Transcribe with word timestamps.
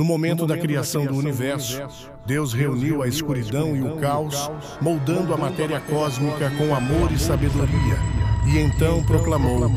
No 0.00 0.06
momento 0.06 0.46
da 0.46 0.56
criação 0.56 1.04
do 1.04 1.14
universo, 1.14 1.82
Deus 2.24 2.54
reuniu 2.54 3.02
a 3.02 3.06
escuridão 3.06 3.76
e 3.76 3.82
o 3.82 3.96
caos, 3.96 4.50
moldando 4.80 5.34
a 5.34 5.36
matéria 5.36 5.78
cósmica 5.78 6.50
com 6.56 6.74
amor 6.74 7.12
e 7.12 7.18
sabedoria. 7.18 7.98
E 8.46 8.60
então 8.60 9.04
proclamou: 9.04 9.70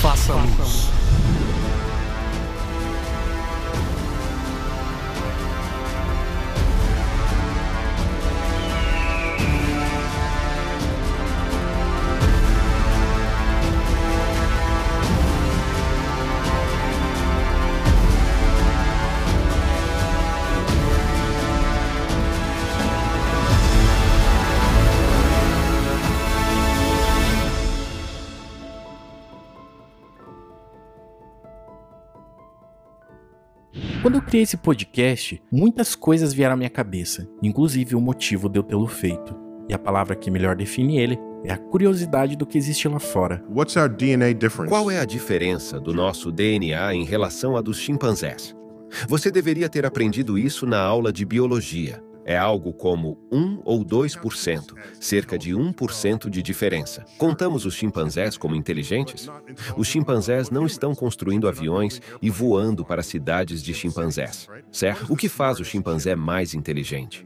Faça 0.00 0.32
luz. 0.32 0.88
Quando 34.06 34.18
eu 34.18 34.22
criei 34.22 34.44
esse 34.44 34.56
podcast, 34.56 35.42
muitas 35.50 35.96
coisas 35.96 36.32
vieram 36.32 36.54
à 36.54 36.56
minha 36.56 36.70
cabeça, 36.70 37.28
inclusive 37.42 37.96
o 37.96 38.00
motivo 38.00 38.48
de 38.48 38.56
eu 38.56 38.62
tê-lo 38.62 38.86
feito. 38.86 39.36
E 39.68 39.74
a 39.74 39.78
palavra 39.80 40.14
que 40.14 40.30
melhor 40.30 40.54
define 40.54 41.00
ele 41.00 41.18
é 41.42 41.52
a 41.52 41.58
curiosidade 41.58 42.36
do 42.36 42.46
que 42.46 42.56
existe 42.56 42.86
lá 42.86 43.00
fora. 43.00 43.44
What's 43.50 43.74
our 43.74 43.88
DNA 43.88 44.32
difference? 44.34 44.68
Qual 44.68 44.88
é 44.92 45.00
a 45.00 45.04
diferença 45.04 45.80
do 45.80 45.92
nosso 45.92 46.30
DNA 46.30 46.94
em 46.94 47.02
relação 47.02 47.56
à 47.56 47.60
dos 47.60 47.80
chimpanzés? 47.80 48.54
Você 49.08 49.28
deveria 49.28 49.68
ter 49.68 49.84
aprendido 49.84 50.38
isso 50.38 50.66
na 50.66 50.80
aula 50.80 51.12
de 51.12 51.24
biologia. 51.24 52.00
É 52.28 52.36
algo 52.36 52.72
como 52.72 53.16
1 53.30 53.62
ou 53.64 53.84
2%, 53.84 54.74
cerca 54.98 55.38
de 55.38 55.52
1% 55.52 56.28
de 56.28 56.42
diferença. 56.42 57.04
Contamos 57.16 57.64
os 57.64 57.74
chimpanzés 57.74 58.36
como 58.36 58.56
inteligentes? 58.56 59.30
Os 59.76 59.86
chimpanzés 59.86 60.50
não 60.50 60.66
estão 60.66 60.92
construindo 60.92 61.46
aviões 61.46 62.02
e 62.20 62.28
voando 62.28 62.84
para 62.84 63.04
cidades 63.04 63.62
de 63.62 63.72
chimpanzés, 63.72 64.48
certo? 64.72 65.12
O 65.12 65.16
que 65.16 65.28
faz 65.28 65.60
o 65.60 65.64
chimpanzé 65.64 66.16
mais 66.16 66.52
inteligente? 66.52 67.24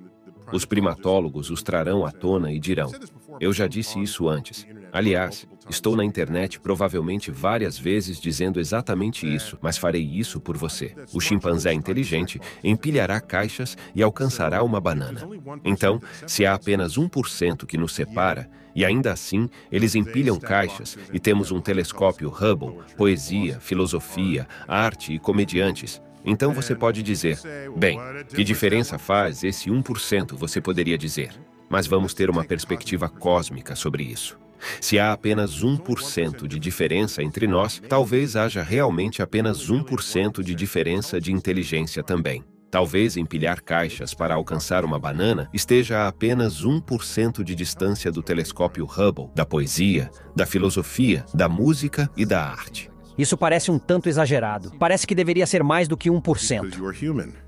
Os 0.53 0.67
primatólogos 0.67 1.49
os 1.49 1.63
trarão 1.63 2.05
à 2.05 2.13
tona 2.13 2.53
e 2.53 2.61
dirão: 2.61 2.93
Eu 3.41 3.55
já 3.55 3.67
disse 3.67 3.99
isso 4.03 4.29
antes. 4.29 4.67
Aliás, 4.93 5.47
estou 5.71 5.97
na 5.97 6.05
internet 6.05 6.61
provavelmente 6.61 7.31
várias 7.31 7.79
vezes 7.79 8.21
dizendo 8.21 8.61
exatamente 8.61 9.33
isso, 9.33 9.57
mas 9.63 9.79
farei 9.79 10.03
isso 10.03 10.41
por 10.41 10.57
você. 10.57 10.95
O 11.15 11.21
chimpanzé 11.21 11.73
inteligente 11.73 12.41
empilhará 12.63 13.21
caixas 13.21 13.77
e 13.95 14.03
alcançará 14.03 14.63
uma 14.63 14.81
banana. 14.81 15.27
Então, 15.65 16.01
se 16.27 16.45
há 16.45 16.55
apenas 16.55 16.97
1% 16.97 17.65
que 17.65 17.79
nos 17.79 17.95
separa, 17.95 18.51
e 18.75 18.85
ainda 18.85 19.13
assim 19.13 19.49
eles 19.71 19.95
empilham 19.95 20.39
caixas 20.39 20.97
e 21.13 21.19
temos 21.19 21.51
um 21.51 21.61
telescópio 21.61 22.29
Hubble, 22.29 22.79
poesia, 22.97 23.59
filosofia, 23.61 24.47
arte 24.69 25.15
e 25.15 25.19
comediantes, 25.19 26.01
então 26.25 26.53
você 26.53 26.75
pode 26.75 27.03
dizer: 27.03 27.39
bem, 27.77 27.99
que 28.29 28.45
diferença 28.45 28.99
faz 28.99 29.43
esse 29.43 29.71
1%? 29.71 30.37
Você 30.37 30.61
poderia 30.61 30.99
dizer. 30.99 31.33
Mas 31.69 31.87
vamos 31.87 32.13
ter 32.13 32.29
uma 32.29 32.45
perspectiva 32.45 33.09
cósmica 33.09 33.77
sobre 33.77 34.03
isso. 34.03 34.37
Se 34.81 34.99
há 34.99 35.13
apenas 35.13 35.63
1% 35.63 36.47
de 36.47 36.59
diferença 36.59 37.23
entre 37.23 37.47
nós, 37.47 37.81
talvez 37.89 38.37
haja 38.37 38.63
realmente 38.63 39.23
apenas 39.23 39.71
1% 39.71 40.43
de 40.43 40.55
diferença 40.55 41.21
de 41.21 41.33
inteligência 41.33 42.03
também. 42.03 42.45
Talvez 42.71 43.17
empilhar 43.17 43.63
caixas 43.63 44.15
para 44.15 44.35
alcançar 44.35 44.85
uma 44.85 44.99
banana 44.99 45.49
esteja 45.53 46.01
a 46.01 46.09
apenas 46.09 46.65
1% 46.65 47.43
de 47.43 47.55
distância 47.55 48.13
do 48.13 48.23
telescópio 48.23 48.85
Hubble, 48.85 49.29
da 49.35 49.45
poesia, 49.45 50.09
da 50.37 50.47
filosofia, 50.47 51.25
da 51.35 51.49
música 51.49 52.09
e 52.17 52.25
da 52.25 52.45
arte. 52.45 52.89
Isso 53.19 53.37
parece 53.37 53.73
um 53.73 53.79
tanto 53.79 54.09
exagerado. 54.09 54.73
Parece 54.79 55.07
que 55.07 55.15
deveria 55.15 55.47
ser 55.47 55.65
mais 55.65 55.89
do 55.89 55.97
que 55.97 56.09
1%. 56.09 56.61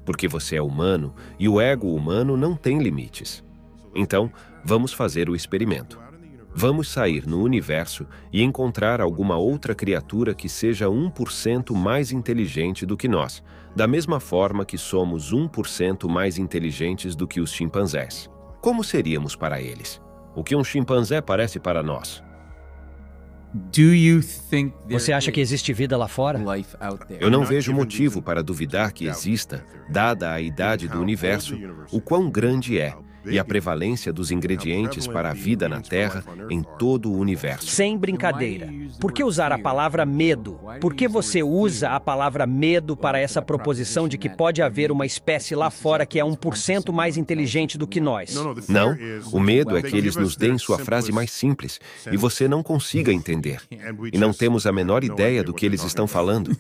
Porque 0.04 0.26
você 0.26 0.56
é 0.56 0.62
humano 0.62 1.14
e 1.38 1.48
o 1.48 1.60
ego 1.60 1.94
humano 1.94 2.36
não 2.36 2.56
tem 2.56 2.78
limites. 2.78 3.44
Então, 3.94 4.30
vamos 4.64 4.92
fazer 4.92 5.30
o 5.30 5.36
experimento. 5.36 5.98
Vamos 6.54 6.88
sair 6.88 7.26
no 7.26 7.42
universo 7.42 8.06
e 8.32 8.42
encontrar 8.42 9.00
alguma 9.00 9.36
outra 9.36 9.74
criatura 9.74 10.34
que 10.34 10.48
seja 10.48 10.86
1% 10.86 11.74
mais 11.74 12.12
inteligente 12.12 12.84
do 12.84 12.96
que 12.96 13.08
nós, 13.08 13.42
da 13.74 13.86
mesma 13.86 14.20
forma 14.20 14.64
que 14.64 14.76
somos 14.76 15.32
1% 15.32 16.08
mais 16.08 16.38
inteligentes 16.38 17.16
do 17.16 17.26
que 17.26 17.40
os 17.40 17.52
chimpanzés. 17.52 18.30
Como 18.60 18.84
seríamos 18.84 19.34
para 19.34 19.60
eles? 19.60 20.00
O 20.36 20.44
que 20.44 20.54
um 20.54 20.62
chimpanzé 20.62 21.20
parece 21.20 21.58
para 21.58 21.82
nós? 21.82 22.22
Você 24.88 25.12
acha 25.12 25.30
que 25.30 25.40
existe 25.40 25.72
vida 25.72 25.96
lá 25.96 26.08
fora? 26.08 26.38
Eu 27.20 27.30
não 27.30 27.44
vejo 27.44 27.72
motivo 27.72 28.22
para 28.22 28.42
duvidar 28.42 28.92
que 28.92 29.06
exista, 29.06 29.64
dada 29.90 30.32
a 30.32 30.40
idade 30.40 30.88
do 30.88 31.00
universo, 31.00 31.58
o 31.90 32.00
quão 32.00 32.30
grande 32.30 32.78
é 32.78 32.94
e 33.24 33.38
a 33.38 33.44
prevalência 33.44 34.12
dos 34.12 34.30
ingredientes 34.30 35.06
para 35.06 35.30
a 35.30 35.34
vida 35.34 35.68
na 35.68 35.80
Terra 35.80 36.24
em 36.50 36.62
todo 36.62 37.10
o 37.10 37.18
universo. 37.18 37.66
Sem 37.66 37.96
brincadeira. 37.96 38.68
Por 39.00 39.12
que 39.12 39.22
usar 39.24 39.52
a 39.52 39.58
palavra 39.58 40.04
medo? 40.04 40.58
Por 40.80 40.94
que 40.94 41.08
você 41.08 41.42
usa 41.42 41.90
a 41.90 42.00
palavra 42.00 42.46
medo 42.46 42.96
para 42.96 43.18
essa 43.18 43.40
proposição 43.40 44.08
de 44.08 44.18
que 44.18 44.28
pode 44.28 44.62
haver 44.62 44.90
uma 44.90 45.06
espécie 45.06 45.54
lá 45.54 45.70
fora 45.70 46.06
que 46.06 46.18
é 46.18 46.24
1% 46.24 46.92
mais 46.92 47.16
inteligente 47.16 47.78
do 47.78 47.86
que 47.86 48.00
nós? 48.00 48.34
Não, 48.68 48.96
o 49.32 49.40
medo 49.40 49.76
é 49.76 49.82
que 49.82 49.96
eles 49.96 50.16
nos 50.16 50.36
deem 50.36 50.58
sua 50.58 50.78
frase 50.78 51.12
mais 51.12 51.30
simples 51.30 51.80
e 52.10 52.16
você 52.16 52.48
não 52.48 52.62
consiga 52.62 53.12
entender. 53.12 53.60
E 54.12 54.18
não 54.18 54.32
temos 54.32 54.66
a 54.66 54.72
menor 54.72 55.04
ideia 55.04 55.42
do 55.42 55.54
que 55.54 55.66
eles 55.66 55.82
estão 55.84 56.06
falando. 56.06 56.56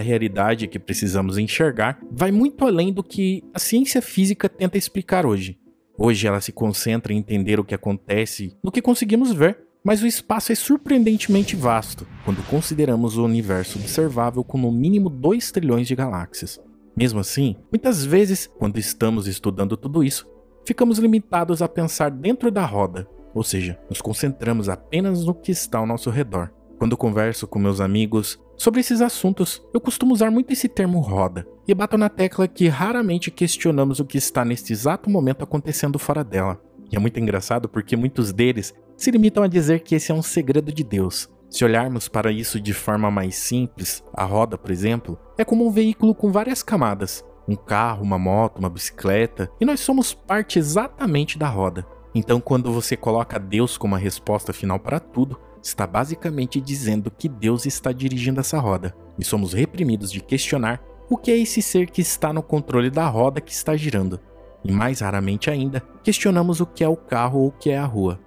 A 0.00 0.02
realidade 0.02 0.66
que 0.66 0.78
precisamos 0.78 1.36
enxergar 1.36 2.00
vai 2.10 2.32
muito 2.32 2.64
além 2.64 2.90
do 2.90 3.02
que 3.02 3.44
a 3.52 3.58
ciência 3.58 4.00
física 4.00 4.48
tenta 4.48 4.78
explicar 4.78 5.26
hoje. 5.26 5.58
Hoje 5.98 6.26
ela 6.26 6.40
se 6.40 6.52
concentra 6.52 7.12
em 7.12 7.18
entender 7.18 7.60
o 7.60 7.64
que 7.64 7.74
acontece 7.74 8.56
no 8.64 8.72
que 8.72 8.80
conseguimos 8.80 9.30
ver, 9.30 9.58
mas 9.84 10.02
o 10.02 10.06
espaço 10.06 10.52
é 10.52 10.54
surpreendentemente 10.54 11.54
vasto 11.54 12.06
quando 12.24 12.42
consideramos 12.48 13.18
o 13.18 13.24
universo 13.26 13.78
observável 13.78 14.42
com 14.42 14.56
no 14.56 14.72
mínimo 14.72 15.10
2 15.10 15.52
trilhões 15.52 15.86
de 15.86 15.94
galáxias. 15.94 16.58
Mesmo 16.96 17.20
assim, 17.20 17.56
muitas 17.70 18.02
vezes, 18.02 18.46
quando 18.58 18.78
estamos 18.78 19.26
estudando 19.26 19.76
tudo 19.76 20.02
isso, 20.02 20.26
ficamos 20.64 20.98
limitados 20.98 21.60
a 21.60 21.68
pensar 21.68 22.10
dentro 22.10 22.50
da 22.50 22.64
roda, 22.64 23.06
ou 23.34 23.44
seja, 23.44 23.78
nos 23.86 24.00
concentramos 24.00 24.66
apenas 24.70 25.26
no 25.26 25.34
que 25.34 25.52
está 25.52 25.76
ao 25.76 25.86
nosso 25.86 26.08
redor. 26.08 26.50
Quando 26.78 26.96
converso 26.96 27.46
com 27.46 27.58
meus 27.58 27.78
amigos 27.78 28.40
sobre 28.60 28.80
esses 28.80 29.00
assuntos, 29.00 29.66
eu 29.72 29.80
costumo 29.80 30.12
usar 30.12 30.30
muito 30.30 30.52
esse 30.52 30.68
termo 30.68 31.00
roda 31.00 31.48
e 31.66 31.74
bato 31.74 31.96
na 31.96 32.10
tecla 32.10 32.46
que 32.46 32.68
raramente 32.68 33.30
questionamos 33.30 34.00
o 34.00 34.04
que 34.04 34.18
está 34.18 34.44
neste 34.44 34.70
exato 34.70 35.08
momento 35.08 35.42
acontecendo 35.42 35.98
fora 35.98 36.22
dela. 36.22 36.60
E 36.92 36.94
é 36.94 36.98
muito 36.98 37.18
engraçado 37.18 37.70
porque 37.70 37.96
muitos 37.96 38.34
deles 38.34 38.74
se 38.98 39.10
limitam 39.10 39.42
a 39.42 39.46
dizer 39.46 39.80
que 39.80 39.94
esse 39.94 40.12
é 40.12 40.14
um 40.14 40.20
segredo 40.20 40.70
de 40.70 40.84
Deus. 40.84 41.26
Se 41.48 41.64
olharmos 41.64 42.06
para 42.06 42.30
isso 42.30 42.60
de 42.60 42.74
forma 42.74 43.10
mais 43.10 43.34
simples, 43.36 44.04
a 44.12 44.26
roda, 44.26 44.58
por 44.58 44.70
exemplo, 44.70 45.18
é 45.38 45.44
como 45.44 45.66
um 45.66 45.70
veículo 45.70 46.14
com 46.14 46.30
várias 46.30 46.62
camadas: 46.62 47.24
um 47.48 47.56
carro, 47.56 48.02
uma 48.02 48.18
moto, 48.18 48.58
uma 48.58 48.68
bicicleta, 48.68 49.50
e 49.58 49.64
nós 49.64 49.80
somos 49.80 50.12
parte 50.12 50.58
exatamente 50.58 51.38
da 51.38 51.48
roda. 51.48 51.86
Então, 52.14 52.42
quando 52.42 52.70
você 52.70 52.94
coloca 52.94 53.38
Deus 53.38 53.78
como 53.78 53.94
a 53.94 53.98
resposta 53.98 54.52
final 54.52 54.78
para 54.78 55.00
tudo, 55.00 55.40
está 55.62 55.86
basicamente 55.86 56.60
dizendo 56.60 57.10
que 57.10 57.28
Deus 57.28 57.66
está 57.66 57.92
dirigindo 57.92 58.40
essa 58.40 58.58
roda, 58.58 58.94
e 59.18 59.24
somos 59.24 59.52
reprimidos 59.52 60.10
de 60.10 60.20
questionar 60.20 60.82
o 61.08 61.16
que 61.16 61.30
é 61.30 61.38
esse 61.38 61.60
ser 61.60 61.90
que 61.90 62.00
está 62.00 62.32
no 62.32 62.42
controle 62.42 62.88
da 62.88 63.06
roda 63.08 63.40
que 63.40 63.52
está 63.52 63.76
girando. 63.76 64.20
E 64.64 64.70
mais 64.70 65.00
raramente 65.00 65.50
ainda, 65.50 65.82
questionamos 66.02 66.60
o 66.60 66.66
que 66.66 66.84
é 66.84 66.88
o 66.88 66.96
carro 66.96 67.40
ou 67.40 67.48
o 67.48 67.52
que 67.52 67.70
é 67.70 67.78
a 67.78 67.84
rua. 67.84 68.20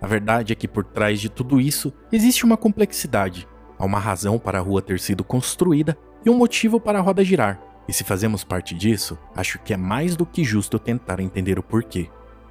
A 0.00 0.06
verdade 0.06 0.52
é 0.52 0.56
que 0.56 0.66
por 0.66 0.84
trás 0.84 1.20
de 1.20 1.28
tudo 1.28 1.60
isso 1.60 1.92
existe 2.10 2.44
uma 2.44 2.56
complexidade. 2.56 3.46
Há 3.78 3.84
uma 3.84 3.98
razão 3.98 4.38
para 4.38 4.58
a 4.58 4.62
rua 4.62 4.80
ter 4.80 4.98
sido 4.98 5.22
construída 5.22 5.96
e 6.24 6.30
um 6.30 6.36
motivo 6.36 6.80
para 6.80 6.98
a 6.98 7.02
roda 7.02 7.24
girar. 7.24 7.60
E 7.86 7.92
se 7.92 8.04
fazemos 8.04 8.44
parte 8.44 8.74
disso, 8.74 9.18
acho 9.34 9.58
que 9.58 9.74
é 9.74 9.76
mais 9.76 10.16
do 10.16 10.24
que 10.24 10.44
justo 10.44 10.78
tentar 10.78 11.20
entender 11.20 11.58
o 11.58 11.62
porquê. 11.62 12.08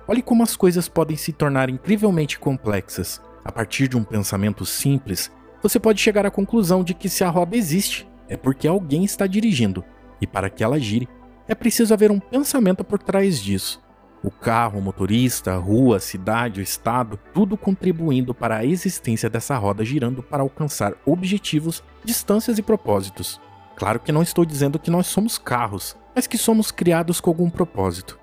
Olhe 0.08 0.22
como 0.22 0.44
as 0.44 0.56
coisas 0.56 0.88
podem 0.88 1.16
se 1.16 1.32
tornar 1.32 1.70
incrivelmente 1.70 2.38
complexas 2.38 3.22
a 3.50 3.52
partir 3.52 3.88
de 3.88 3.98
um 3.98 4.04
pensamento 4.04 4.64
simples, 4.64 5.32
você 5.62 5.80
pode 5.80 6.00
chegar 6.00 6.24
à 6.24 6.30
conclusão 6.30 6.84
de 6.84 6.94
que 6.94 7.10
se 7.10 7.24
a 7.24 7.30
roda 7.30 7.58
existe, 7.58 8.08
é 8.30 8.38
porque 8.38 8.68
alguém 8.68 9.04
está 9.04 9.26
dirigindo, 9.26 9.84
e 10.22 10.28
para 10.28 10.52
que 10.52 10.64
ela 10.64 10.80
gire, 10.80 11.10
é 11.48 11.56
preciso 11.56 11.92
haver 11.92 12.12
um 12.12 12.20
pensamento 12.20 12.84
por 12.84 13.00
trás 13.00 13.42
disso. 13.42 13.82
O 14.24 14.30
carro, 14.30 14.78
o 14.78 14.82
motorista, 14.84 15.54
a 15.54 15.58
rua, 15.58 15.98
a 15.98 16.00
cidade, 16.00 16.60
o 16.60 16.64
estado, 16.64 17.18
tudo 17.34 17.58
contribuindo 17.58 18.36
para 18.36 18.58
a 18.58 18.66
existência 18.66 19.30
dessa 19.30 19.58
roda 19.58 19.84
girando 19.84 20.22
para 20.22 20.44
alcançar 20.44 20.94
objetivos, 21.04 21.84
distâncias 22.04 22.60
e 22.60 22.62
propósitos. 22.62 23.42
Claro 23.76 24.00
que 24.00 24.12
não 24.12 24.22
estou 24.22 24.46
dizendo 24.46 24.78
que 24.78 24.92
nós 24.92 25.08
somos 25.08 25.40
carros, 25.40 25.98
mas 26.16 26.28
que 26.28 26.38
somos 26.38 26.70
criados 26.70 27.20
com 27.20 27.32
algum 27.32 27.50
propósito. 27.50 28.20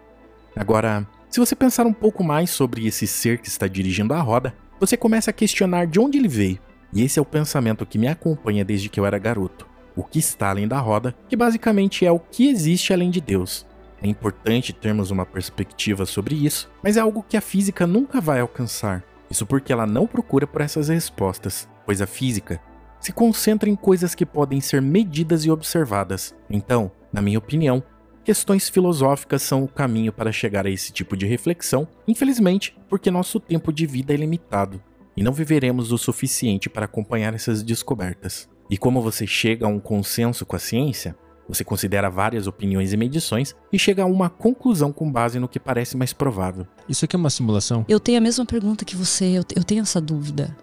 Agora, 0.54 1.04
se 1.28 1.40
você 1.40 1.56
pensar 1.56 1.84
um 1.84 1.92
pouco 1.92 2.22
mais 2.22 2.50
sobre 2.50 2.86
esse 2.86 3.08
ser 3.08 3.38
que 3.38 3.48
está 3.48 3.66
dirigindo 3.66 4.14
a 4.14 4.20
roda, 4.20 4.54
você 4.78 4.96
começa 4.96 5.30
a 5.30 5.34
questionar 5.34 5.86
de 5.86 5.98
onde 5.98 6.18
ele 6.18 6.28
veio. 6.28 6.58
E 6.92 7.02
esse 7.02 7.18
é 7.18 7.22
o 7.22 7.26
pensamento 7.26 7.86
que 7.86 7.98
me 7.98 8.08
acompanha 8.08 8.64
desde 8.64 8.88
que 8.88 8.98
eu 8.98 9.06
era 9.06 9.18
garoto. 9.18 9.66
O 9.94 10.04
que 10.04 10.18
está 10.18 10.50
além 10.50 10.68
da 10.68 10.78
roda, 10.78 11.14
que 11.28 11.36
basicamente 11.36 12.04
é 12.04 12.10
o 12.10 12.18
que 12.18 12.48
existe 12.48 12.92
além 12.92 13.10
de 13.10 13.20
Deus. 13.20 13.66
É 14.02 14.06
importante 14.06 14.72
termos 14.72 15.10
uma 15.10 15.24
perspectiva 15.24 16.04
sobre 16.04 16.34
isso, 16.34 16.70
mas 16.82 16.96
é 16.96 17.00
algo 17.00 17.24
que 17.26 17.36
a 17.36 17.40
física 17.40 17.86
nunca 17.86 18.20
vai 18.20 18.40
alcançar. 18.40 19.02
Isso 19.30 19.46
porque 19.46 19.72
ela 19.72 19.86
não 19.86 20.06
procura 20.06 20.46
por 20.46 20.60
essas 20.60 20.88
respostas, 20.88 21.68
pois 21.84 22.00
a 22.00 22.06
física 22.06 22.60
se 23.00 23.12
concentra 23.12 23.68
em 23.68 23.76
coisas 23.76 24.14
que 24.14 24.26
podem 24.26 24.60
ser 24.60 24.82
medidas 24.82 25.44
e 25.44 25.50
observadas. 25.50 26.34
Então, 26.50 26.90
na 27.12 27.22
minha 27.22 27.38
opinião, 27.38 27.82
questões 28.26 28.68
filosóficas 28.68 29.40
são 29.40 29.62
o 29.62 29.68
caminho 29.68 30.12
para 30.12 30.32
chegar 30.32 30.66
a 30.66 30.70
esse 30.70 30.92
tipo 30.92 31.16
de 31.16 31.24
reflexão, 31.24 31.86
infelizmente, 32.08 32.76
porque 32.88 33.08
nosso 33.08 33.38
tempo 33.38 33.72
de 33.72 33.86
vida 33.86 34.12
é 34.12 34.16
limitado 34.16 34.82
e 35.16 35.22
não 35.22 35.32
viveremos 35.32 35.92
o 35.92 35.96
suficiente 35.96 36.68
para 36.68 36.86
acompanhar 36.86 37.32
essas 37.34 37.62
descobertas. 37.62 38.48
E 38.68 38.76
como 38.76 39.00
você 39.00 39.28
chega 39.28 39.64
a 39.64 39.68
um 39.68 39.78
consenso 39.78 40.44
com 40.44 40.56
a 40.56 40.58
ciência, 40.58 41.14
você 41.48 41.62
considera 41.62 42.10
várias 42.10 42.48
opiniões 42.48 42.92
e 42.92 42.96
medições 42.96 43.54
e 43.72 43.78
chega 43.78 44.02
a 44.02 44.06
uma 44.06 44.28
conclusão 44.28 44.92
com 44.92 45.08
base 45.08 45.38
no 45.38 45.46
que 45.46 45.60
parece 45.60 45.96
mais 45.96 46.12
provável. 46.12 46.66
Isso 46.88 47.04
aqui 47.04 47.14
é 47.14 47.18
uma 47.20 47.30
simulação? 47.30 47.84
Eu 47.88 48.00
tenho 48.00 48.18
a 48.18 48.20
mesma 48.20 48.44
pergunta 48.44 48.84
que 48.84 48.96
você, 48.96 49.38
eu, 49.38 49.44
eu 49.54 49.62
tenho 49.62 49.82
essa 49.82 50.00
dúvida. 50.00 50.56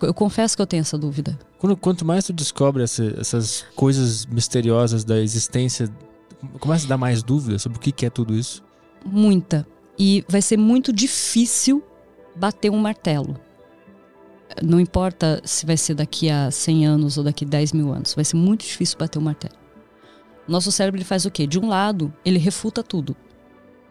Eu 0.00 0.14
confesso 0.14 0.56
que 0.56 0.62
eu 0.62 0.66
tenho 0.66 0.80
essa 0.80 0.96
dúvida. 0.96 1.38
Quando, 1.58 1.76
quanto 1.76 2.06
mais 2.06 2.24
tu 2.24 2.32
descobre 2.32 2.82
essa, 2.82 3.04
essas 3.20 3.66
coisas 3.76 4.24
misteriosas 4.24 5.04
da 5.04 5.20
existência, 5.20 5.90
começa 6.58 6.86
a 6.86 6.88
dar 6.88 6.98
mais 6.98 7.22
dúvidas 7.22 7.62
sobre 7.62 7.78
o 7.78 7.80
que, 7.80 8.06
é 8.06 8.10
tudo 8.10 8.34
isso? 8.34 8.62
Muita. 9.04 9.66
E 9.98 10.24
vai 10.28 10.42
ser 10.42 10.56
muito 10.56 10.92
difícil 10.92 11.82
bater 12.34 12.70
um 12.70 12.78
martelo. 12.78 13.38
Não 14.62 14.78
importa 14.78 15.40
se 15.44 15.64
vai 15.64 15.76
ser 15.76 15.94
daqui 15.94 16.28
a 16.28 16.50
100 16.50 16.86
anos 16.86 17.18
ou 17.18 17.24
daqui 17.24 17.44
a 17.44 17.48
10 17.48 17.72
mil 17.72 17.92
anos, 17.92 18.14
vai 18.14 18.24
ser 18.24 18.36
muito 18.36 18.64
difícil 18.64 18.98
bater 18.98 19.18
um 19.18 19.22
martelo. 19.22 19.54
Nosso 20.46 20.72
cérebro 20.72 20.98
ele 20.98 21.04
faz 21.04 21.24
o 21.24 21.30
quê? 21.30 21.46
De 21.46 21.58
um 21.58 21.68
lado, 21.68 22.12
ele 22.24 22.38
refuta 22.38 22.82
tudo. 22.82 23.16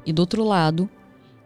E 0.05 0.11
do 0.11 0.19
outro 0.19 0.43
lado, 0.43 0.89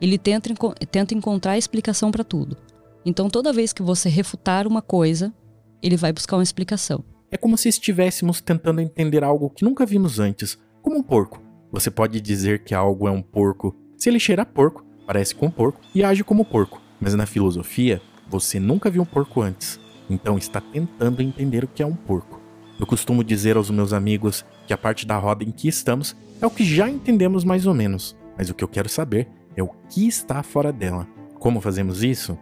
ele 0.02 0.18
tenta, 0.18 0.54
tenta 0.92 1.14
encontrar 1.14 1.54
a 1.54 1.58
explicação 1.58 2.12
para 2.12 2.24
tudo. 2.24 2.58
Então, 3.06 3.30
toda 3.30 3.54
vez 3.54 3.72
que 3.72 3.84
você 3.84 4.10
refutar 4.10 4.68
uma 4.68 4.82
coisa, 4.82 5.34
ele 5.82 5.96
vai 5.96 6.12
buscar 6.12 6.38
uma 6.38 6.44
explicação. 6.44 7.04
É 7.30 7.38
como 7.38 7.58
se 7.58 7.70
estivéssemos 7.70 8.42
tentando 8.42 8.82
entender 8.82 9.24
algo 9.24 9.50
que 9.50 9.64
nunca 9.64 9.86
vimos 9.86 10.20
antes, 10.20 10.58
como 10.86 11.00
um 11.00 11.04
porco. 11.04 11.42
Você 11.72 11.90
pode 11.90 12.22
dizer 12.22 12.64
que 12.64 12.76
algo 12.76 13.08
é 13.08 13.12
um 13.12 13.22
porco 13.22 13.76
se 13.98 14.08
ele 14.08 14.20
cheira 14.20 14.46
porco, 14.46 14.86
parece 15.08 15.34
com 15.34 15.48
um 15.48 15.52
porco 15.52 15.82
e 15.96 16.04
age 16.04 16.24
como 16.24 16.46
porco. 16.46 16.80
Mas 17.02 17.16
na 17.16 17.26
filosofia, 17.26 18.00
você 18.30 18.60
nunca 18.60 18.88
viu 18.88 19.02
um 19.02 19.06
porco 19.06 19.42
antes, 19.42 19.80
então 20.08 20.38
está 20.38 20.62
tentando 20.62 21.24
entender 21.24 21.64
o 21.64 21.68
que 21.68 21.82
é 21.82 21.86
um 21.88 21.96
porco. 21.96 22.40
Eu 22.80 22.86
costumo 22.86 23.24
dizer 23.24 23.58
aos 23.58 23.72
meus 23.72 23.94
amigos 23.94 24.46
que 24.68 24.74
a 24.74 24.78
parte 24.78 25.08
da 25.08 25.18
roda 25.18 25.44
em 25.44 25.50
que 25.50 25.68
estamos 25.68 26.16
é 26.40 26.46
o 26.46 26.52
que 26.52 26.64
já 26.64 26.88
entendemos 26.88 27.44
mais 27.44 27.66
ou 27.66 27.74
menos, 27.74 28.16
mas 28.38 28.52
o 28.52 28.54
que 28.54 28.64
eu 28.64 28.68
quero 28.68 28.88
saber 28.88 29.28
é 29.56 29.64
o 29.64 29.72
que 29.90 30.08
está 30.08 30.44
fora 30.44 30.72
dela. 30.72 31.08
Como 31.40 31.62
fazemos 31.62 32.04
isso? 32.04 32.38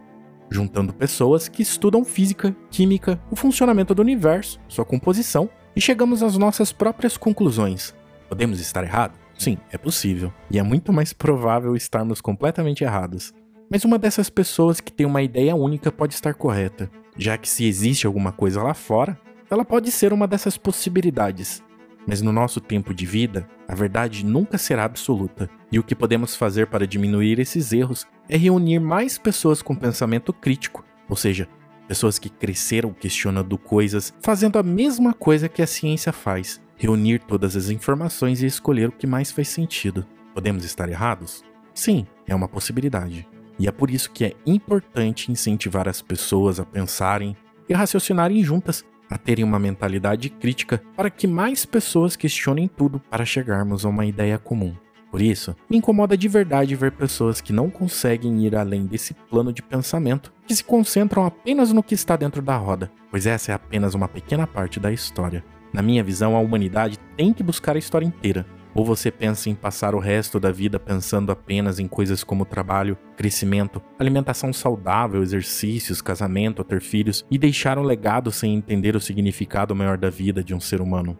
juntando 0.50 0.92
pessoas 0.92 1.48
que 1.48 1.62
estudam 1.62 2.04
física, 2.04 2.54
química, 2.70 3.18
o 3.30 3.34
funcionamento 3.34 3.94
do 3.94 4.02
universo, 4.02 4.60
sua 4.68 4.84
composição, 4.84 5.48
e 5.74 5.80
chegamos 5.80 6.22
às 6.22 6.36
nossas 6.36 6.70
próprias 6.70 7.16
conclusões. 7.16 7.94
Podemos 8.28 8.60
estar 8.60 8.84
errados? 8.84 9.18
Sim, 9.38 9.58
é 9.72 9.78
possível. 9.78 10.32
E 10.50 10.58
é 10.58 10.62
muito 10.62 10.92
mais 10.92 11.12
provável 11.12 11.74
estarmos 11.76 12.20
completamente 12.20 12.84
errados. 12.84 13.32
Mas 13.70 13.84
uma 13.84 13.98
dessas 13.98 14.30
pessoas 14.30 14.80
que 14.80 14.92
tem 14.92 15.06
uma 15.06 15.22
ideia 15.22 15.56
única 15.56 15.90
pode 15.90 16.14
estar 16.14 16.34
correta, 16.34 16.90
já 17.16 17.36
que 17.36 17.48
se 17.48 17.64
existe 17.66 18.06
alguma 18.06 18.32
coisa 18.32 18.62
lá 18.62 18.74
fora, 18.74 19.18
ela 19.50 19.64
pode 19.64 19.90
ser 19.90 20.12
uma 20.12 20.26
dessas 20.26 20.56
possibilidades. 20.56 21.62
Mas 22.06 22.20
no 22.20 22.32
nosso 22.32 22.60
tempo 22.60 22.92
de 22.92 23.06
vida, 23.06 23.48
a 23.66 23.74
verdade 23.74 24.24
nunca 24.24 24.58
será 24.58 24.84
absoluta, 24.84 25.48
e 25.72 25.78
o 25.78 25.82
que 25.82 25.94
podemos 25.94 26.36
fazer 26.36 26.66
para 26.66 26.86
diminuir 26.86 27.38
esses 27.38 27.72
erros 27.72 28.06
é 28.28 28.36
reunir 28.36 28.78
mais 28.78 29.16
pessoas 29.16 29.62
com 29.62 29.74
pensamento 29.74 30.32
crítico, 30.32 30.84
ou 31.08 31.16
seja, 31.16 31.48
pessoas 31.88 32.18
que 32.18 32.28
cresceram 32.28 32.92
questionando 32.92 33.56
coisas, 33.56 34.12
fazendo 34.20 34.58
a 34.58 34.62
mesma 34.62 35.14
coisa 35.14 35.48
que 35.48 35.62
a 35.62 35.66
ciência 35.66 36.12
faz, 36.12 36.60
reunir 36.76 37.20
todas 37.20 37.56
as 37.56 37.70
informações 37.70 38.42
e 38.42 38.46
escolher 38.46 38.88
o 38.88 38.92
que 38.92 39.06
mais 39.06 39.30
faz 39.30 39.48
sentido. 39.48 40.06
Podemos 40.32 40.64
estar 40.64 40.88
errados? 40.88 41.44
Sim, 41.74 42.06
é 42.26 42.34
uma 42.34 42.48
possibilidade. 42.48 43.26
E 43.58 43.68
é 43.68 43.72
por 43.72 43.90
isso 43.90 44.10
que 44.10 44.24
é 44.24 44.32
importante 44.44 45.30
incentivar 45.30 45.88
as 45.88 46.02
pessoas 46.02 46.58
a 46.58 46.64
pensarem 46.64 47.36
e 47.68 47.74
raciocinarem 47.74 48.42
juntas 48.42 48.84
a 49.10 49.18
terem 49.18 49.44
uma 49.44 49.58
mentalidade 49.58 50.28
crítica 50.28 50.82
para 50.96 51.10
que 51.10 51.26
mais 51.26 51.64
pessoas 51.64 52.16
questionem 52.16 52.66
tudo 52.66 52.98
para 53.10 53.24
chegarmos 53.24 53.84
a 53.84 53.88
uma 53.88 54.06
ideia 54.06 54.38
comum. 54.38 54.74
Por 55.10 55.22
isso, 55.22 55.54
me 55.70 55.76
incomoda 55.76 56.16
de 56.16 56.26
verdade 56.26 56.74
ver 56.74 56.90
pessoas 56.90 57.40
que 57.40 57.52
não 57.52 57.70
conseguem 57.70 58.44
ir 58.44 58.56
além 58.56 58.84
desse 58.84 59.14
plano 59.14 59.52
de 59.52 59.62
pensamento, 59.62 60.32
que 60.44 60.56
se 60.56 60.64
concentram 60.64 61.24
apenas 61.24 61.72
no 61.72 61.84
que 61.84 61.94
está 61.94 62.16
dentro 62.16 62.42
da 62.42 62.56
roda, 62.56 62.90
pois 63.12 63.24
essa 63.24 63.52
é 63.52 63.54
apenas 63.54 63.94
uma 63.94 64.08
pequena 64.08 64.44
parte 64.44 64.80
da 64.80 64.92
história. 64.92 65.44
Na 65.74 65.82
minha 65.82 66.04
visão, 66.04 66.36
a 66.36 66.38
humanidade 66.38 67.00
tem 67.16 67.32
que 67.32 67.42
buscar 67.42 67.74
a 67.74 67.80
história 67.80 68.06
inteira, 68.06 68.46
ou 68.72 68.84
você 68.84 69.10
pensa 69.10 69.50
em 69.50 69.56
passar 69.56 69.92
o 69.92 69.98
resto 69.98 70.38
da 70.38 70.52
vida 70.52 70.78
pensando 70.78 71.32
apenas 71.32 71.80
em 71.80 71.88
coisas 71.88 72.22
como 72.22 72.44
trabalho, 72.44 72.96
crescimento, 73.16 73.82
alimentação 73.98 74.52
saudável, 74.52 75.20
exercícios, 75.20 76.00
casamento, 76.00 76.62
ter 76.62 76.80
filhos 76.80 77.26
e 77.28 77.36
deixar 77.36 77.76
um 77.76 77.82
legado 77.82 78.30
sem 78.30 78.54
entender 78.54 78.94
o 78.94 79.00
significado 79.00 79.74
maior 79.74 79.98
da 79.98 80.08
vida 80.08 80.44
de 80.44 80.54
um 80.54 80.60
ser 80.60 80.80
humano? 80.80 81.18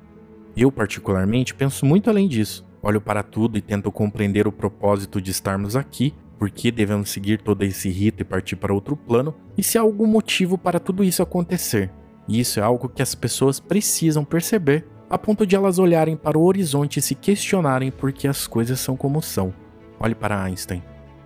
Eu, 0.56 0.70
particularmente, 0.70 1.52
penso 1.52 1.84
muito 1.84 2.08
além 2.08 2.28
disso. 2.28 2.64
Olho 2.80 3.00
para 3.00 3.24
tudo 3.24 3.58
e 3.58 3.60
tento 3.60 3.90
compreender 3.90 4.46
o 4.46 4.52
propósito 4.52 5.20
de 5.20 5.32
estarmos 5.32 5.74
aqui, 5.74 6.14
por 6.38 6.48
que 6.48 6.70
devemos 6.70 7.10
seguir 7.10 7.42
todo 7.42 7.64
esse 7.64 7.88
rito 7.88 8.22
e 8.22 8.24
partir 8.24 8.54
para 8.54 8.72
outro 8.72 8.96
plano, 8.96 9.34
e 9.58 9.64
se 9.64 9.76
há 9.76 9.80
algum 9.80 10.06
motivo 10.06 10.56
para 10.56 10.78
tudo 10.78 11.02
isso 11.02 11.24
acontecer. 11.24 11.90
E 12.28 12.40
isso 12.40 12.58
é 12.58 12.62
algo 12.62 12.88
que 12.88 13.02
as 13.02 13.14
pessoas 13.14 13.60
precisam 13.60 14.24
perceber 14.24 14.86
a 15.08 15.18
ponto 15.18 15.46
de 15.46 15.54
elas 15.54 15.78
olharem 15.78 16.16
para 16.16 16.38
o 16.38 16.44
horizonte 16.44 16.98
e 16.98 17.02
se 17.02 17.14
questionarem 17.14 17.90
por 17.90 18.12
que 18.12 18.26
as 18.26 18.46
coisas 18.46 18.80
são 18.80 18.96
como 18.96 19.22
são. 19.22 19.54
Olhe 20.00 20.14
para 20.14 20.42
Einstein. 20.42 20.82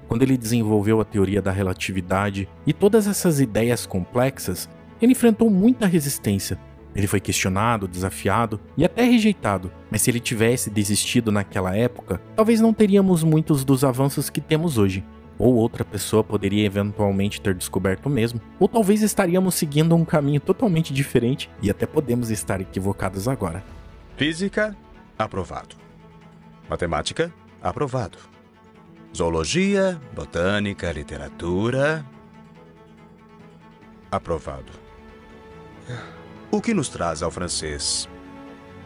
Quando 0.07 0.23
ele 0.23 0.37
desenvolveu 0.37 1.01
a 1.01 1.05
teoria 1.05 1.41
da 1.41 1.51
relatividade 1.51 2.49
e 2.67 2.73
todas 2.73 3.07
essas 3.07 3.41
ideias 3.41 3.87
complexas, 3.87 4.69
ele 5.01 5.13
enfrentou 5.13 5.49
muita 5.49 5.87
resistência. 5.87 6.59
Ele 6.95 7.07
foi 7.07 7.21
questionado, 7.21 7.87
desafiado 7.87 8.59
e 8.77 8.85
até 8.85 9.05
rejeitado, 9.05 9.71
mas 9.91 10.03
se 10.03 10.11
ele 10.11 10.19
tivesse 10.19 10.71
desistido 10.71 11.31
naquela 11.31 11.77
época, 11.77 12.21
talvez 12.35 12.61
não 12.61 12.73
teríamos 12.73 13.23
muitos 13.23 13.65
dos 13.65 13.85
avanços 13.85 14.29
que 14.29 14.41
temos 14.41 14.79
hoje. 14.79 15.05
Ou 15.39 15.55
outra 15.55 15.85
pessoa 15.85 16.25
poderia 16.25 16.67
eventualmente 16.67 17.41
ter 17.41 17.55
descoberto 17.55 18.07
o 18.07 18.11
mesmo, 18.11 18.41
ou 18.59 18.67
talvez 18.67 19.03
estaríamos 19.03 19.55
seguindo 19.55 19.95
um 19.95 20.05
caminho 20.05 20.41
totalmente 20.41 20.93
diferente 20.93 21.49
e 21.63 21.71
até 21.71 21.87
podemos 21.87 22.31
estar 22.31 22.61
equivocados 22.61 23.29
agora. 23.29 23.63
Física, 24.17 24.77
aprovado. 25.17 25.77
Matemática, 26.69 27.33
aprovado. 27.63 28.19
Zoologia, 29.17 30.01
botânica, 30.13 30.91
literatura, 30.91 32.05
aprovado. 34.11 34.73
O 36.51 36.61
que 36.61 36.75
nos 36.75 36.89
traz 36.89 37.23
ao 37.23 37.31
francês? 37.31 38.09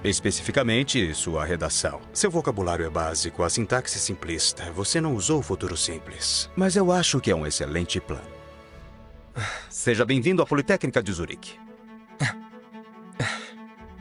Especificamente, 0.05 1.15
sua 1.15 1.45
redação. 1.45 2.01
Seu 2.13 2.31
vocabulário 2.31 2.85
é 2.85 2.91
básico, 2.91 3.43
a 3.43 3.51
sintaxe 3.51 3.99
simplista. 3.99 4.71
Você 4.73 5.01
não 5.01 5.15
usou 5.15 5.41
o 5.41 5.43
futuro 5.43 5.77
simples. 5.77 6.51
Mas 6.57 6.77
eu 6.77 6.91
acho 6.91 7.21
que 7.21 7.31
é 7.31 7.37
um 7.37 7.47
excelente 7.47 8.01
plano. 8.01 8.23
Seja 9.71 10.05
bem-vindo 10.05 10.43
à 10.43 10.47
Politécnica 10.47 11.03
de 11.03 11.13
Zurique. 11.13 11.59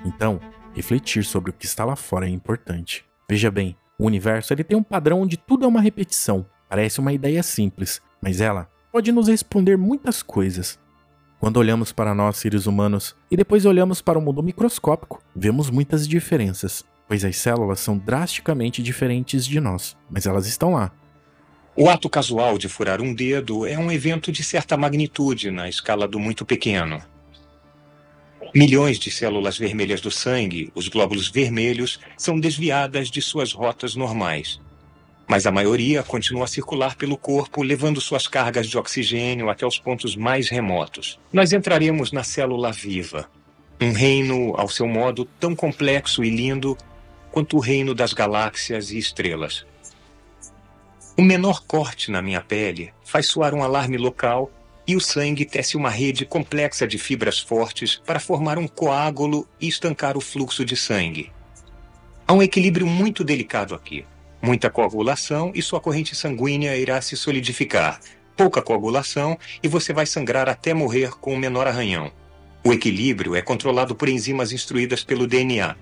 Então, 0.04 0.42
Refletir 0.74 1.24
sobre 1.24 1.52
o 1.52 1.54
que 1.54 1.66
está 1.66 1.84
lá 1.84 1.96
fora 1.96 2.26
é 2.26 2.30
importante. 2.30 3.06
Veja 3.30 3.52
bem, 3.52 3.76
o 4.00 4.06
universo 4.06 4.54
ele 4.54 4.64
tem 4.64 4.78
um 4.78 4.84
padrão 4.84 5.22
onde 5.22 5.38
tudo 5.38 5.66
é 5.66 5.68
uma 5.68 5.82
repetição. 5.82 6.46
Parece 6.70 7.00
uma 7.00 7.12
ideia 7.12 7.44
simples, 7.44 8.02
mas 8.22 8.40
ela 8.40 8.70
pode 8.92 9.12
nos 9.12 9.28
responder 9.28 9.78
muitas 9.78 10.24
coisas. 10.24 10.80
Quando 11.42 11.58
olhamos 11.58 11.92
para 11.92 12.14
nós, 12.14 12.38
seres 12.38 12.68
humanos, 12.68 13.16
e 13.32 13.36
depois 13.36 13.66
olhamos 13.66 14.00
para 14.00 14.20
o 14.20 14.22
mundo 14.22 14.44
microscópico, 14.44 15.24
vemos 15.36 15.72
muitas 15.72 16.08
diferenças, 16.08 16.86
pois 17.08 17.26
as 17.26 17.36
células 17.36 17.80
são 17.80 17.98
drasticamente 17.98 18.84
diferentes 18.84 19.48
de 19.48 19.60
nós, 19.60 19.98
mas 20.08 20.28
elas 20.28 20.46
estão 20.46 20.74
lá. 20.74 20.92
O 21.76 21.90
ato 21.90 22.08
casual 22.08 22.60
de 22.60 22.70
furar 22.70 23.02
um 23.02 23.12
dedo 23.12 23.66
é 23.66 23.76
um 23.76 23.92
evento 23.92 24.32
de 24.32 24.44
certa 24.44 24.78
magnitude 24.78 25.50
na 25.50 25.68
escala 25.68 26.08
do 26.08 26.20
muito 26.20 26.46
pequeno. 26.46 27.02
Milhões 28.54 29.00
de 29.00 29.10
células 29.10 29.58
vermelhas 29.58 30.00
do 30.00 30.12
sangue, 30.12 30.72
os 30.76 30.88
glóbulos 30.90 31.28
vermelhos, 31.28 32.00
são 32.16 32.40
desviadas 32.40 33.10
de 33.10 33.20
suas 33.20 33.52
rotas 33.52 33.96
normais. 33.96 34.62
Mas 35.32 35.46
a 35.46 35.52
maioria 35.52 36.04
continua 36.04 36.44
a 36.44 36.48
circular 36.48 36.98
pelo 36.98 37.16
corpo, 37.16 37.64
levando 37.64 38.02
suas 38.02 38.28
cargas 38.28 38.68
de 38.68 38.78
oxigênio 38.78 39.50
até 39.50 39.66
os 39.66 39.80
pontos 39.80 40.14
mais 40.14 40.50
remotos. 40.50 41.18
Nós 41.32 41.54
entraremos 41.54 42.12
na 42.12 42.22
célula 42.22 42.70
viva, 42.70 43.30
um 43.80 43.94
reino, 43.94 44.54
ao 44.58 44.68
seu 44.68 44.86
modo, 44.86 45.24
tão 45.40 45.56
complexo 45.56 46.22
e 46.22 46.30
lindo 46.30 46.78
quanto 47.32 47.56
o 47.56 47.62
reino 47.62 47.96
das 47.96 48.12
galáxias 48.12 48.92
e 48.92 48.98
estrelas. 48.98 49.66
O 51.18 51.22
menor 51.22 51.64
corte 51.66 52.12
na 52.12 52.22
minha 52.22 52.42
pele 52.42 52.94
faz 53.02 53.28
soar 53.28 53.54
um 53.54 53.64
alarme 53.64 53.96
local 53.96 54.52
e 54.86 54.98
o 54.98 55.00
sangue 55.00 55.46
tece 55.46 55.78
uma 55.78 55.90
rede 55.90 56.26
complexa 56.26 56.86
de 56.86 56.98
fibras 56.98 57.40
fortes 57.40 58.02
para 58.06 58.20
formar 58.20 58.58
um 58.58 58.68
coágulo 58.68 59.48
e 59.62 59.70
estancar 59.70 60.18
o 60.18 60.22
fluxo 60.22 60.66
de 60.66 60.76
sangue. 60.76 61.32
Há 62.28 62.34
um 62.34 62.44
equilíbrio 62.44 62.86
muito 62.86 63.24
delicado 63.24 63.74
aqui. 63.74 64.06
Muita 64.42 64.70
coagulação 64.70 65.52
e 65.54 65.62
sua 65.62 65.80
corrente 65.80 66.16
sanguínea 66.16 66.76
irá 66.76 67.00
se 67.00 67.16
solidificar. 67.16 68.00
Pouca 68.36 68.62
coagulação 68.62 69.38
e 69.62 69.68
você 69.68 69.94
vai 69.94 70.06
sangrar 70.06 70.50
até 70.50 70.74
morrer 70.74 71.12
com 71.20 71.34
o 71.34 71.38
menor 71.38 71.68
arranhão. 71.68 72.12
O 72.64 72.74
equilíbrio 72.74 73.36
é 73.36 73.42
controlado 73.42 73.96
por 73.96 74.10
enzimas 74.10 74.52
instruídas 74.52 75.04
pelo 75.04 75.28
DNA. 75.28 75.76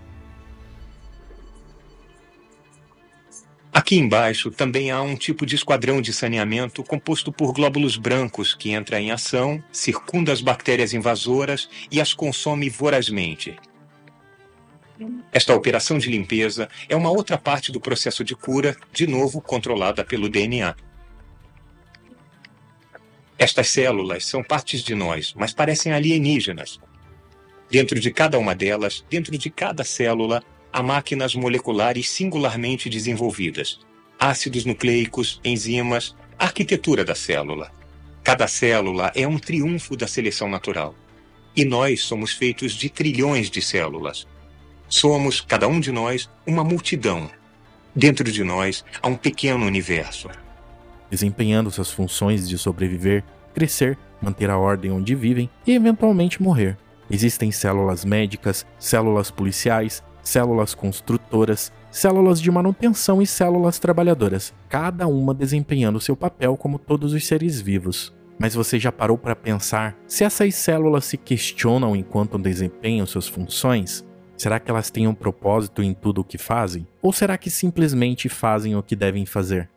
Aqui 3.72 3.98
embaixo 3.98 4.52
também 4.52 4.92
há 4.92 5.02
um 5.02 5.16
tipo 5.16 5.46
de 5.46 5.56
esquadrão 5.56 6.02
de 6.02 6.12
saneamento 6.12 6.84
composto 6.84 7.32
por 7.32 7.54
glóbulos 7.54 7.96
brancos 7.96 8.54
que 8.54 8.72
entra 8.72 9.00
em 9.00 9.12
ação, 9.12 9.64
circunda 9.72 10.34
as 10.34 10.42
bactérias 10.42 10.94
invasoras 10.94 11.70
e 11.90 12.02
as 12.02 12.14
consome 12.14 12.70
vorazmente. 12.70 13.56
Esta 15.32 15.56
operação 15.56 15.98
de 15.98 16.10
limpeza 16.10 16.68
é 16.88 16.96
uma 16.96 17.10
outra 17.10 17.38
parte 17.38 17.72
do 17.72 17.80
processo 17.80 18.24
de 18.24 18.36
cura, 18.36 18.76
de 18.92 19.08
novo 19.08 19.42
controlada 19.42 20.04
pelo 20.04 20.30
DNA. 20.30 20.76
Estas 23.38 23.70
células 23.70 24.26
são 24.26 24.44
partes 24.44 24.84
de 24.84 24.94
nós, 24.94 25.34
mas 25.38 25.54
parecem 25.54 25.94
alienígenas. 25.94 26.80
Dentro 27.72 28.00
de 28.00 28.12
cada 28.12 28.38
uma 28.38 28.54
delas, 28.54 29.06
dentro 29.10 29.38
de 29.38 29.50
cada 29.50 29.84
célula, 29.84 30.44
há 30.74 30.84
máquinas 30.84 31.36
moleculares 31.36 32.10
singularmente 32.10 32.90
desenvolvidas. 32.90 33.80
Ácidos 34.20 34.66
nucleicos, 34.66 35.40
enzimas, 35.46 36.16
arquitetura 36.38 37.06
da 37.06 37.16
célula. 37.16 37.72
Cada 38.24 38.48
célula 38.48 39.12
é 39.16 39.26
um 39.26 39.40
triunfo 39.40 39.96
da 39.96 40.08
seleção 40.08 40.50
natural. 40.50 40.94
E 41.56 41.64
nós 41.64 42.02
somos 42.02 42.34
feitos 42.34 42.74
de 42.74 42.90
trilhões 42.90 43.50
de 43.50 43.62
células. 43.62 44.28
Somos, 44.90 45.40
cada 45.40 45.68
um 45.68 45.80
de 45.80 45.92
nós, 45.92 46.28
uma 46.48 46.64
multidão. 46.64 47.30
Dentro 47.96 48.32
de 48.32 48.44
nós 48.44 48.84
há 49.02 49.08
um 49.08 49.16
pequeno 49.16 49.64
universo. 49.66 50.30
Desempenhando 51.12 51.70
suas 51.70 51.92
funções 51.92 52.50
de 52.50 52.58
sobreviver, 52.58 53.24
crescer, 53.54 53.98
manter 54.20 54.50
a 54.50 54.58
ordem 54.58 54.92
onde 54.92 55.14
vivem 55.14 55.50
e 55.66 55.74
eventualmente 55.74 56.42
morrer. 56.42 56.76
Existem 57.10 57.52
células 57.52 58.04
médicas, 58.04 58.66
células 58.80 59.30
policiais, 59.30 60.04
células 60.24 60.74
construtoras, 60.74 61.72
células 61.92 62.42
de 62.42 62.52
manutenção 62.52 63.22
e 63.22 63.28
células 63.28 63.80
trabalhadoras, 63.80 64.54
cada 64.68 65.08
uma 65.08 65.34
desempenhando 65.34 66.00
seu 66.00 66.16
papel 66.16 66.58
como 66.58 66.80
todos 66.80 67.14
os 67.14 67.26
seres 67.26 67.62
vivos. 67.62 68.14
Mas 68.40 68.56
você 68.56 68.80
já 68.80 68.92
parou 68.92 69.18
para 69.18 69.36
pensar 69.36 69.96
se 70.08 70.24
essas 70.24 70.56
células 70.56 71.06
se 71.06 71.18
questionam 71.18 71.96
enquanto 71.96 72.38
desempenham 72.38 73.06
suas 73.06 73.28
funções? 73.28 74.06
Será 74.40 74.58
que 74.58 74.72
elas 74.72 74.90
têm 74.90 75.06
um 75.06 75.14
propósito 75.14 75.84
em 75.84 75.94
tudo 75.94 76.22
o 76.22 76.24
que 76.24 76.38
fazem? 76.38 76.88
Ou 77.02 77.12
será 77.12 77.38
que 77.38 77.50
simplesmente 77.50 78.30
fazem 78.30 78.74
o 78.74 78.82
que 78.82 78.96
devem 78.96 79.26
fazer? 79.26 79.70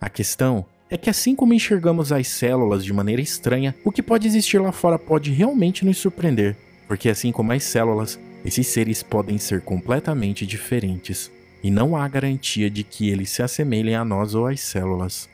A 0.00 0.10
questão 0.10 0.66
é 0.90 0.96
que 0.96 1.08
assim 1.08 1.36
como 1.36 1.54
enxergamos 1.54 2.10
as 2.10 2.26
células 2.26 2.84
de 2.84 2.92
maneira 2.92 3.22
estranha, 3.22 3.76
o 3.84 3.92
que 3.92 4.02
pode 4.02 4.26
existir 4.26 4.60
lá 4.60 4.72
fora 4.72 4.98
pode 4.98 5.30
realmente 5.30 5.84
nos 5.84 5.98
surpreender, 5.98 6.56
porque 6.88 7.08
assim 7.08 7.30
como 7.30 7.52
as 7.52 7.62
células, 7.62 8.18
esses 8.44 8.66
seres 8.66 9.04
podem 9.04 9.38
ser 9.38 9.60
completamente 9.60 10.44
diferentes, 10.44 11.30
e 11.62 11.70
não 11.70 11.96
há 11.96 12.08
garantia 12.08 12.68
de 12.68 12.82
que 12.82 13.08
eles 13.08 13.30
se 13.30 13.40
assemelhem 13.40 13.94
a 13.94 14.04
nós 14.04 14.34
ou 14.34 14.48
às 14.48 14.60
células. 14.60 15.28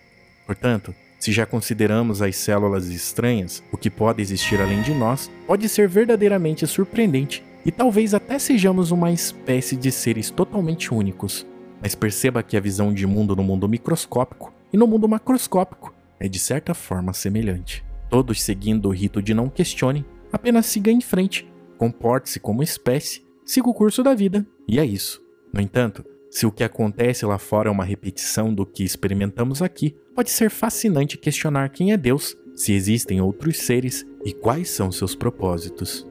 Portanto, 0.46 0.94
se 1.18 1.32
já 1.32 1.46
consideramos 1.46 2.20
as 2.20 2.36
células 2.36 2.88
estranhas, 2.88 3.62
o 3.72 3.78
que 3.78 3.88
pode 3.88 4.20
existir 4.20 4.60
além 4.60 4.82
de 4.82 4.92
nós 4.92 5.30
pode 5.46 5.70
ser 5.70 5.88
verdadeiramente 5.88 6.66
surpreendente 6.66 7.42
e 7.64 7.72
talvez 7.72 8.14
até 8.14 8.38
sejamos 8.38 8.90
uma 8.90 9.10
espécie 9.10 9.76
de 9.76 9.90
seres 9.90 10.30
totalmente 10.30 10.92
únicos. 10.92 11.46
Mas 11.80 11.94
perceba 11.94 12.42
que 12.42 12.56
a 12.56 12.60
visão 12.60 12.92
de 12.92 13.06
mundo 13.06 13.34
no 13.34 13.42
mundo 13.42 13.68
microscópico 13.68 14.52
e 14.72 14.76
no 14.76 14.86
mundo 14.86 15.08
macroscópico 15.08 15.94
é 16.18 16.28
de 16.28 16.38
certa 16.38 16.74
forma 16.74 17.12
semelhante. 17.12 17.84
Todos 18.08 18.42
seguindo 18.42 18.88
o 18.88 18.92
rito 18.92 19.20
de 19.22 19.34
não 19.34 19.48
questione, 19.48 20.04
apenas 20.32 20.66
siga 20.66 20.90
em 20.90 21.00
frente 21.00 21.46
comporte-se 21.76 22.40
como 22.40 22.62
espécie, 22.62 23.22
siga 23.44 23.68
o 23.68 23.74
curso 23.74 24.02
da 24.02 24.14
vida, 24.14 24.46
e 24.66 24.78
é 24.78 24.84
isso. 24.84 25.22
No 25.52 25.60
entanto, 25.60 26.04
se 26.30 26.46
o 26.46 26.52
que 26.52 26.64
acontece 26.64 27.24
lá 27.26 27.38
fora 27.38 27.68
é 27.68 27.72
uma 27.72 27.84
repetição 27.84 28.52
do 28.52 28.64
que 28.64 28.82
experimentamos 28.82 29.62
aqui, 29.62 29.94
pode 30.14 30.30
ser 30.30 30.50
fascinante 30.50 31.18
questionar 31.18 31.68
quem 31.68 31.92
é 31.92 31.96
Deus, 31.96 32.36
se 32.54 32.72
existem 32.72 33.20
outros 33.20 33.58
seres 33.58 34.06
e 34.24 34.32
quais 34.32 34.70
são 34.70 34.90
seus 34.90 35.14
propósitos. 35.14 36.06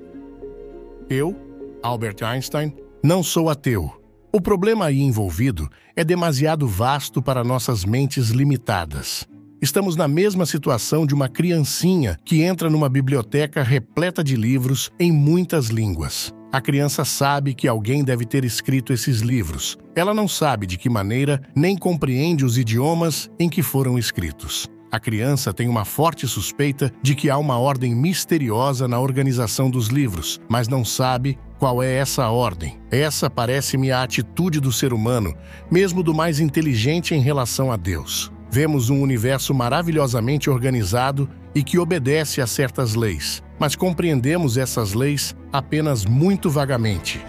Eu, 1.10 1.36
Albert 1.84 2.24
Einstein, 2.24 2.74
não 3.04 3.22
sou 3.22 3.50
ateu. 3.50 3.92
O 4.32 4.42
problema 4.42 4.86
aí 4.86 5.02
envolvido 5.02 5.70
é 5.96 6.04
demasiado 6.04 6.68
vasto 6.68 7.22
para 7.22 7.44
nossas 7.44 7.84
mentes 7.84 8.30
limitadas. 8.30 9.28
Estamos 9.62 9.96
na 9.96 10.08
mesma 10.08 10.46
situação 10.46 11.06
de 11.06 11.14
uma 11.14 11.30
criancinha 11.30 12.18
que 12.26 12.42
entra 12.42 12.70
numa 12.70 12.90
biblioteca 12.90 13.62
repleta 13.62 14.24
de 14.24 14.36
livros 14.36 14.92
em 15.00 15.12
muitas 15.12 15.68
línguas. 15.68 16.34
A 16.52 16.62
criança 16.62 17.04
sabe 17.04 17.54
que 17.54 17.68
alguém 17.68 18.04
deve 18.04 18.26
ter 18.26 18.46
escrito 18.46 18.94
esses 18.94 19.22
livros. 19.22 19.78
Ela 19.96 20.14
não 20.14 20.28
sabe 20.28 20.66
de 20.66 20.78
que 20.78 20.90
maneira 20.90 21.42
nem 21.56 21.78
compreende 21.78 22.46
os 22.46 22.58
idiomas 22.58 23.30
em 23.40 23.50
que 23.50 23.62
foram 23.64 23.98
escritos. 23.98 24.68
A 24.94 25.00
criança 25.00 25.52
tem 25.52 25.68
uma 25.68 25.86
forte 25.86 26.28
suspeita 26.28 26.94
de 27.02 27.16
que 27.16 27.28
há 27.28 27.36
uma 27.36 27.58
ordem 27.58 27.96
misteriosa 27.96 28.88
na 28.88 29.00
organização 29.00 29.68
dos 29.68 29.88
livros, 29.88 30.40
mas 30.48 30.68
não 30.68 30.86
sabe 30.86 31.36
qual 31.58 31.82
é 31.82 31.96
essa 31.96 32.30
ordem. 32.30 32.78
Essa 32.92 33.28
parece-me 33.28 33.92
a 33.92 34.04
atitude 34.04 34.60
do 34.60 34.72
ser 34.72 34.94
humano, 34.94 35.34
mesmo 35.72 36.04
do 36.04 36.14
mais 36.14 36.40
inteligente 36.40 37.16
em 37.16 37.22
relação 37.22 37.72
a 37.72 37.76
Deus. 37.76 38.32
Vemos 38.52 38.92
um 38.92 39.02
universo 39.02 39.52
maravilhosamente 39.52 40.48
organizado 40.48 41.28
e 41.56 41.64
que 41.64 41.80
obedece 41.80 42.40
a 42.40 42.46
certas 42.46 42.94
leis, 42.94 43.42
mas 43.58 43.76
compreendemos 43.76 44.58
essas 44.58 44.94
leis 44.94 45.36
apenas 45.52 46.06
muito 46.06 46.52
vagamente. 46.52 47.20